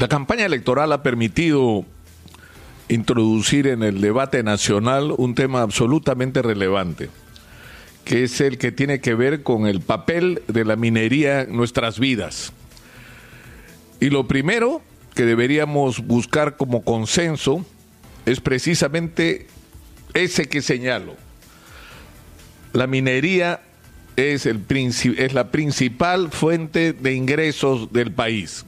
[0.00, 1.84] La campaña electoral ha permitido
[2.88, 7.10] introducir en el debate nacional un tema absolutamente relevante,
[8.06, 11.98] que es el que tiene que ver con el papel de la minería en nuestras
[11.98, 12.54] vidas.
[14.00, 14.80] Y lo primero
[15.14, 17.66] que deberíamos buscar como consenso
[18.24, 19.48] es precisamente
[20.14, 21.14] ese que señalo.
[22.72, 23.60] La minería
[24.16, 28.64] es, es la principal fuente de ingresos del país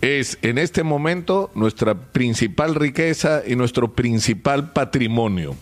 [0.00, 5.56] es en este momento nuestra principal riqueza y nuestro principal patrimonio.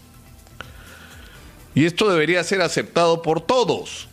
[1.75, 4.09] Y esto debería ser aceptado por todos.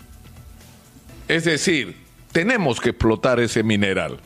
[1.27, 1.95] Es decir,
[2.31, 4.19] tenemos que explotar ese mineral.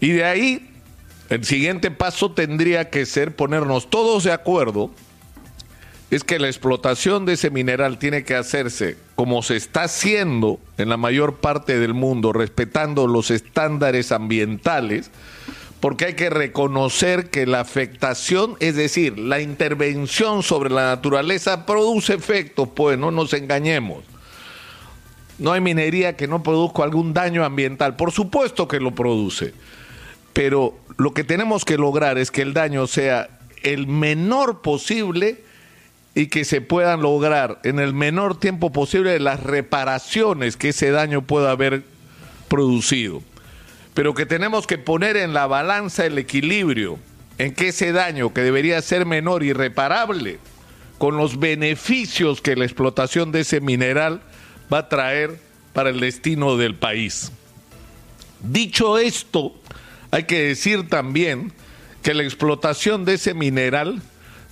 [0.00, 0.70] Y de ahí,
[1.28, 4.90] el siguiente paso tendría que ser ponernos todos de acuerdo
[6.10, 10.88] es que la explotación de ese mineral tiene que hacerse como se está haciendo en
[10.88, 15.12] la mayor parte del mundo, respetando los estándares ambientales,
[15.78, 22.14] porque hay que reconocer que la afectación, es decir, la intervención sobre la naturaleza produce
[22.14, 24.02] efectos, pues no nos engañemos.
[25.38, 29.54] No hay minería que no produzca algún daño ambiental, por supuesto que lo produce,
[30.32, 35.44] pero lo que tenemos que lograr es que el daño sea el menor posible,
[36.14, 41.22] y que se puedan lograr en el menor tiempo posible las reparaciones que ese daño
[41.22, 41.84] pueda haber
[42.48, 43.22] producido.
[43.94, 46.98] Pero que tenemos que poner en la balanza el equilibrio
[47.38, 50.38] en que ese daño, que debería ser menor y reparable,
[50.98, 54.20] con los beneficios que la explotación de ese mineral
[54.72, 55.40] va a traer
[55.72, 57.32] para el destino del país.
[58.40, 59.54] Dicho esto,
[60.10, 61.52] hay que decir también
[62.02, 64.02] que la explotación de ese mineral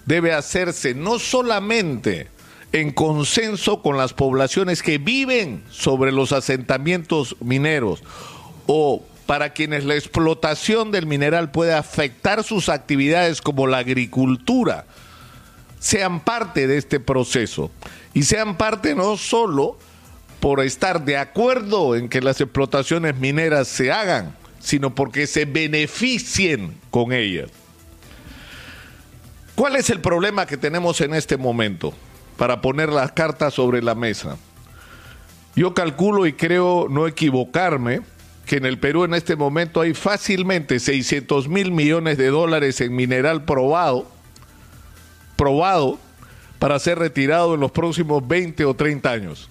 [0.07, 2.29] debe hacerse no solamente
[2.73, 8.03] en consenso con las poblaciones que viven sobre los asentamientos mineros
[8.67, 14.87] o para quienes la explotación del mineral puede afectar sus actividades como la agricultura,
[15.79, 17.71] sean parte de este proceso
[18.13, 19.79] y sean parte no solo
[20.41, 26.75] por estar de acuerdo en que las explotaciones mineras se hagan, sino porque se beneficien
[26.91, 27.51] con ellas.
[29.61, 31.93] ¿Cuál es el problema que tenemos en este momento
[32.39, 34.39] para poner las cartas sobre la mesa?
[35.55, 38.01] Yo calculo y creo no equivocarme
[38.47, 42.97] que en el Perú en este momento hay fácilmente 600 mil millones de dólares en
[42.97, 44.07] mineral probado,
[45.37, 45.99] probado
[46.59, 49.51] para ser retirado en los próximos 20 o 30 años.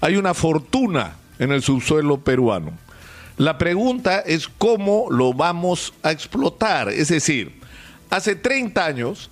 [0.00, 2.70] Hay una fortuna en el subsuelo peruano.
[3.38, 7.63] La pregunta es cómo lo vamos a explotar, es decir,
[8.10, 9.30] Hace 30 años,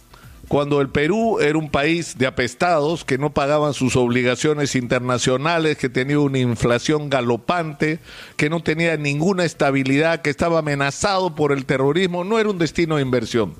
[0.48, 5.88] cuando el Perú era un país de apestados que no pagaban sus obligaciones internacionales, que
[5.88, 8.00] tenía una inflación galopante,
[8.36, 12.96] que no tenía ninguna estabilidad, que estaba amenazado por el terrorismo, no era un destino
[12.96, 13.54] de inversión.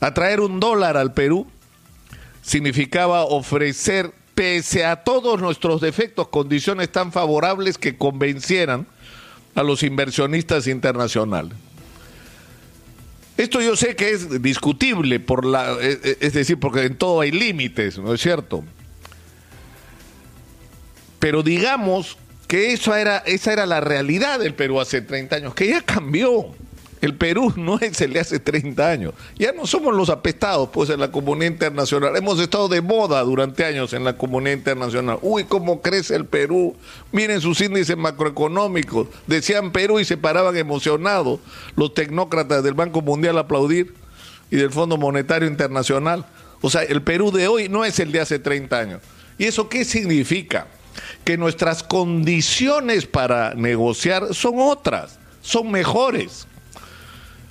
[0.00, 1.46] Atraer un dólar al Perú
[2.42, 8.86] significaba ofrecer, pese a todos nuestros defectos, condiciones tan favorables que convencieran
[9.54, 11.56] a los inversionistas internacionales.
[13.38, 17.20] Esto yo sé que es discutible, por la, e, e, es decir, porque en todo
[17.20, 18.64] hay límites, ¿no es cierto?
[21.20, 22.18] Pero digamos
[22.48, 26.52] que eso era, esa era la realidad del Perú hace 30 años, que ya cambió.
[27.00, 29.14] El Perú no es el de hace 30 años.
[29.36, 32.16] Ya no somos los apestados, pues, en la comunidad internacional.
[32.16, 35.18] Hemos estado de moda durante años en la comunidad internacional.
[35.22, 36.76] Uy, cómo crece el Perú.
[37.12, 39.08] Miren sus índices macroeconómicos.
[39.26, 41.40] Decían Perú y se paraban emocionados
[41.76, 43.94] los tecnócratas del Banco Mundial a aplaudir
[44.50, 46.26] y del Fondo Monetario Internacional.
[46.60, 49.00] O sea, el Perú de hoy no es el de hace 30 años.
[49.36, 50.66] ¿Y eso qué significa?
[51.24, 56.48] Que nuestras condiciones para negociar son otras, son mejores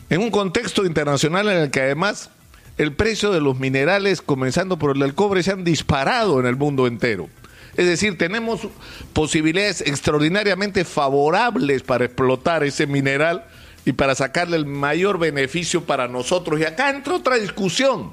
[0.09, 2.29] en un contexto internacional en el que además
[2.77, 6.55] el precio de los minerales, comenzando por el del cobre, se han disparado en el
[6.55, 7.27] mundo entero.
[7.75, 8.67] Es decir, tenemos
[9.13, 13.45] posibilidades extraordinariamente favorables para explotar ese mineral
[13.85, 16.59] y para sacarle el mayor beneficio para nosotros.
[16.59, 18.11] Y acá entra otra discusión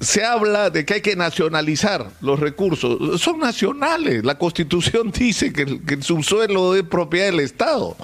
[0.00, 3.20] se habla de que hay que nacionalizar los recursos.
[3.20, 4.24] Son nacionales.
[4.24, 7.96] La Constitución dice que el, subsuelo es propiedad del Estado.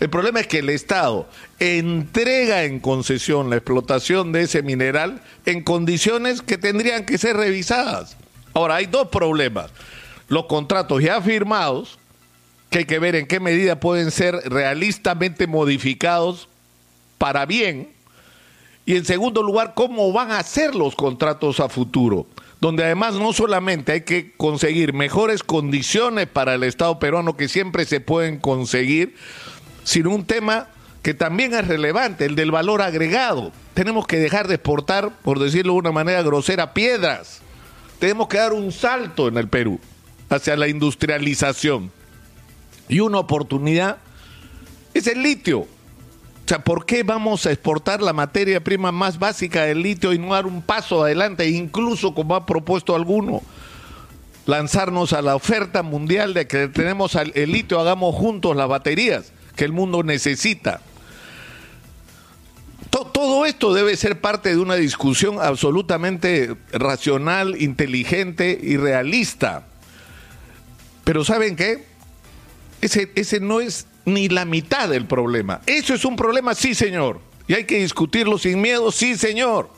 [0.00, 5.62] El problema es que el Estado entrega en concesión la explotación de ese mineral en
[5.62, 8.16] condiciones que tendrían que ser revisadas.
[8.52, 9.70] Ahora, hay dos problemas.
[10.28, 11.98] Los contratos ya firmados,
[12.70, 16.48] que hay que ver en qué medida pueden ser realistamente modificados
[17.18, 17.93] para bien
[18.86, 22.26] y en segundo lugar, cómo van a ser los contratos a futuro,
[22.60, 27.86] donde además no solamente hay que conseguir mejores condiciones para el Estado peruano que siempre
[27.86, 29.14] se pueden conseguir,
[29.84, 30.68] sino un tema
[31.02, 33.52] que también es relevante, el del valor agregado.
[33.74, 37.40] Tenemos que dejar de exportar, por decirlo de una manera grosera, piedras.
[37.98, 39.80] Tenemos que dar un salto en el Perú
[40.28, 41.90] hacia la industrialización.
[42.88, 43.98] Y una oportunidad
[44.92, 45.66] es el litio.
[46.44, 50.18] O sea, ¿por qué vamos a exportar la materia prima más básica del litio y
[50.18, 53.40] no dar un paso adelante, incluso como ha propuesto alguno?
[54.44, 59.64] Lanzarnos a la oferta mundial de que tenemos el litio, hagamos juntos las baterías que
[59.64, 60.82] el mundo necesita.
[62.90, 69.66] Todo esto debe ser parte de una discusión absolutamente racional, inteligente y realista.
[71.04, 71.86] Pero ¿saben qué?
[72.82, 75.60] Ese, ese no es ni la mitad del problema.
[75.66, 77.20] Eso es un problema, sí, señor.
[77.46, 79.70] Y hay que discutirlo sin miedo, sí, señor.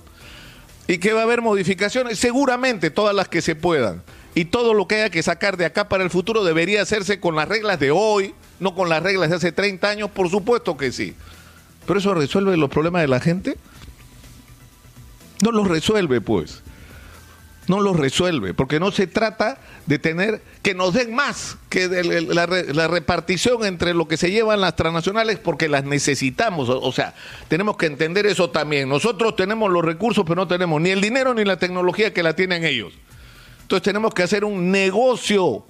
[0.89, 4.03] Y que va a haber modificaciones, seguramente todas las que se puedan.
[4.35, 7.35] Y todo lo que haya que sacar de acá para el futuro debería hacerse con
[7.37, 10.93] las reglas de hoy, no con las reglas de hace 30 años, por supuesto que
[10.93, 11.15] sí.
[11.87, 13.57] Pero eso resuelve los problemas de la gente.
[15.43, 16.63] No los resuelve, pues
[17.69, 22.87] no lo resuelve, porque no se trata de tener que nos den más que la,
[22.87, 26.69] repartición entre lo que se llevan las transnacionales, porque las necesitamos.
[26.69, 27.15] O, sea,
[27.49, 28.89] tenemos que entender eso también.
[28.89, 32.35] Nosotros tenemos los recursos, pero no tenemos ni el dinero ni la tecnología que la
[32.35, 32.93] tienen ellos.
[33.63, 35.65] Entonces tenemos que hacer un negocio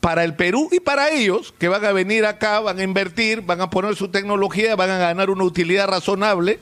[0.00, 3.60] para el Perú y para ellos, que van a venir acá, van a invertir, van
[3.60, 6.58] a poner su tecnología, van a ganar una utilidad razonable,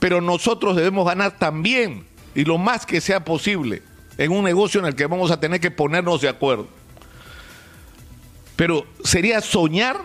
[0.00, 3.82] pero nosotros debemos ganar también y lo más que sea posible
[4.16, 6.68] en un negocio en el que vamos a tener que ponernos de acuerdo.
[8.56, 9.96] Pero sería soñar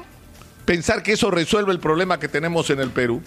[0.66, 3.22] pensar que eso resuelve el problema que tenemos en el Perú.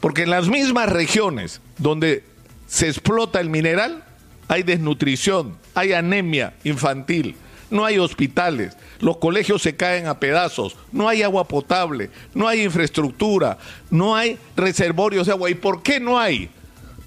[0.00, 2.24] Porque en las mismas regiones donde
[2.66, 4.04] se explota el mineral,
[4.48, 7.36] hay desnutrición, hay anemia infantil,
[7.70, 12.62] no hay hospitales, los colegios se caen a pedazos, no hay agua potable, no hay
[12.62, 13.58] infraestructura,
[13.90, 15.50] no hay reservorios de agua.
[15.50, 16.50] ¿Y por qué no hay?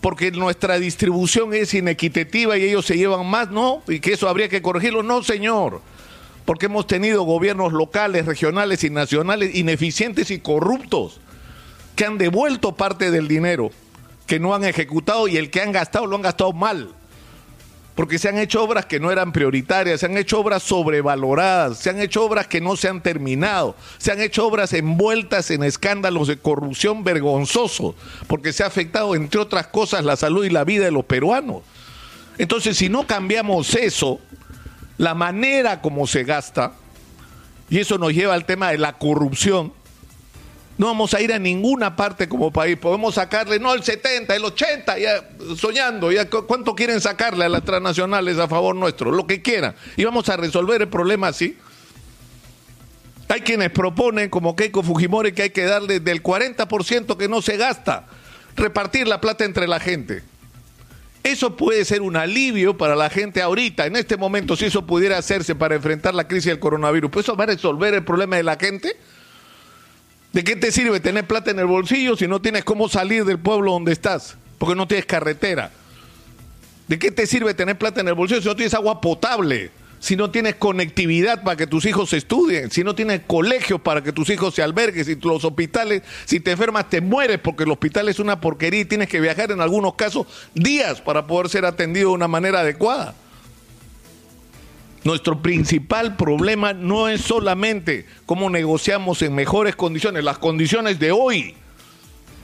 [0.02, 3.82] Porque nuestra distribución es inequitativa y ellos se llevan más, ¿no?
[3.88, 5.04] Y que eso habría que corregirlo.
[5.04, 5.82] No, señor.
[6.46, 11.20] Porque hemos tenido gobiernos locales, regionales y nacionales ineficientes y corruptos
[11.96, 13.72] que han devuelto parte del dinero
[14.28, 16.94] que no han ejecutado y el que han gastado lo han gastado mal
[17.98, 21.90] porque se han hecho obras que no eran prioritarias, se han hecho obras sobrevaloradas, se
[21.90, 26.28] han hecho obras que no se han terminado, se han hecho obras envueltas en escándalos
[26.28, 27.96] de corrupción vergonzosos,
[28.28, 31.64] porque se ha afectado, entre otras cosas, la salud y la vida de los peruanos.
[32.38, 34.20] Entonces, si no cambiamos eso,
[35.00, 36.74] la manera como se gasta,
[37.68, 39.74] y eso nos lleva al tema de la corrupción,
[40.78, 42.78] no vamos a ir a ninguna parte como país.
[42.78, 46.12] Podemos sacarle, no, el 70, el 80, ya soñando.
[46.12, 49.12] Ya, ¿Cuánto quieren sacarle a las transnacionales a favor nuestro?
[49.12, 49.76] Lo que quieran.
[49.96, 51.58] Y vamos a resolver el problema así.
[53.28, 57.58] Hay quienes proponen, como Keiko Fujimori, que hay que darle del 40% que no se
[57.58, 58.06] gasta,
[58.56, 60.24] repartir la plata entre la gente.
[61.24, 65.18] Eso puede ser un alivio para la gente ahorita, en este momento, si eso pudiera
[65.18, 67.12] hacerse para enfrentar la crisis del coronavirus.
[67.12, 68.96] ¿Pues eso va a resolver el problema de la gente?
[70.34, 73.40] ¿De qué te sirve tener plata en el bolsillo si no tienes cómo salir del
[73.40, 74.38] pueblo donde estás?
[74.58, 75.72] Porque no tienes carretera.
[76.88, 79.72] ¿De qué te sirve tener plata en el bolsillo si no tienes agua potable?
[80.00, 84.14] Si no tienes conectividad para que tus hijos estudien, si no tienes colegios para que
[84.14, 88.08] tus hijos se alberguen, si los hospitales, si te enfermas te mueres porque el hospital
[88.08, 92.10] es una porquería y tienes que viajar en algunos casos días para poder ser atendido
[92.10, 93.16] de una manera adecuada.
[95.04, 101.56] Nuestro principal problema no es solamente cómo negociamos en mejores condiciones, las condiciones de hoy,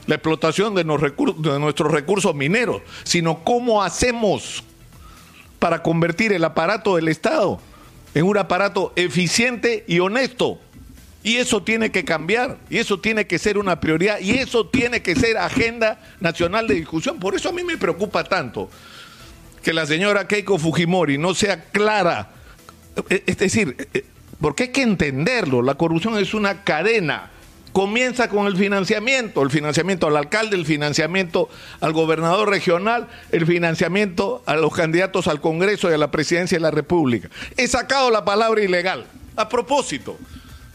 [0.06, 4.62] la explotación de, nuestros recursos mineros, sino cómo hacemos
[5.58, 7.60] para convertir el aparato del Estado
[8.14, 10.60] en un aparato eficiente y honesto.
[11.22, 15.00] Y eso tiene que cambiar, y eso tiene que ser una prioridad, y eso tiene
[15.02, 17.18] que ser agenda nacional de discusión.
[17.18, 18.68] Por eso a mí me preocupa tanto
[19.62, 22.33] que la señora Keiko Fujimori no sea clara
[23.08, 24.04] es decir, eh, eh,
[24.40, 27.30] porque hay que entenderlo, la corrupción es una cadena.
[27.72, 31.48] Comienza con el financiamiento, el financiamiento al alcalde, el financiamiento
[31.80, 36.62] al gobernador regional, el financiamiento a los candidatos al Congreso y a la presidencia de
[36.62, 37.30] la República.
[37.56, 39.06] He sacado la palabra ilegal.
[39.36, 40.16] A propósito,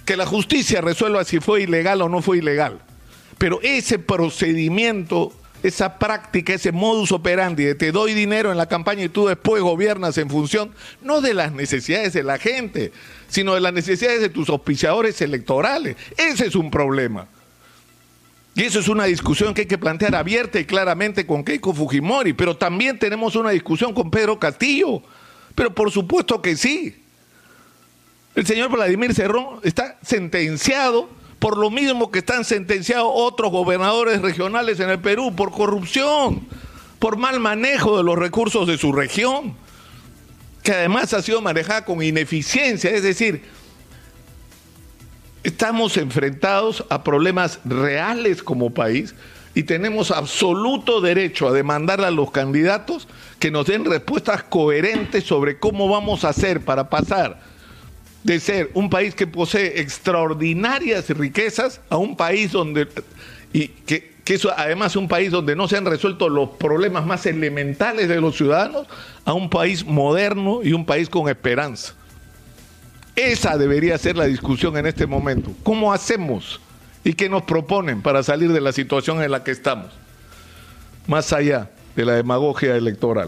[0.03, 2.79] que la justicia resuelva si fue ilegal o no fue ilegal.
[3.37, 5.31] Pero ese procedimiento
[5.63, 9.61] esa práctica, ese modus operandi de te doy dinero en la campaña y tú después
[9.61, 12.91] gobiernas en función no de las necesidades de la gente,
[13.27, 15.97] sino de las necesidades de tus auspiciadores electorales.
[16.17, 17.27] Ese es un problema.
[18.55, 22.33] Y eso es una discusión que hay que plantear abierta y claramente con Keiko Fujimori,
[22.33, 25.01] pero también tenemos una discusión con Pedro Castillo.
[25.55, 27.03] Pero por supuesto que sí.
[28.35, 31.09] El señor Vladimir Cerrón está sentenciado
[31.39, 36.47] por lo mismo que están sentenciados otros gobernadores regionales en el Perú, por corrupción,
[36.99, 39.55] por mal manejo de los recursos de su región,
[40.63, 43.43] que además ha sido manejada con ineficiencia, es decir,
[45.43, 49.15] estamos enfrentados a problemas reales como país
[49.55, 53.07] y tenemos absoluto derecho a demandar a los candidatos
[53.39, 57.39] que nos den respuestas coherentes sobre cómo vamos a hacer para pasar
[58.23, 62.87] de ser un país que posee extraordinarias riquezas a un país donde
[63.53, 67.25] y que, que eso además un país donde no se han resuelto los problemas más
[67.25, 68.87] elementales de los ciudadanos
[69.25, 71.93] a un país moderno y un país con esperanza.
[73.15, 75.51] Esa debería ser la discusión en este momento.
[75.63, 76.61] ¿Cómo hacemos
[77.03, 79.87] y qué nos proponen para salir de la situación en la que estamos?
[81.05, 83.27] Más allá de la demagogia electoral.